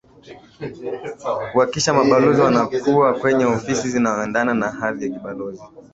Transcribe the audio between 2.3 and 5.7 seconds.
wanakuwa kwenye ofisi zinazoendana na hadhi ya kibalozi